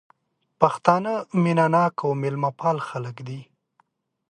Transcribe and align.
پښتانه 0.59 1.13
مينه 1.43 1.65
ناک 1.75 1.95
او 2.05 2.09
ميلمه 2.21 2.49
پال 2.59 2.77
خلک 2.89 3.15
دي 3.27 3.39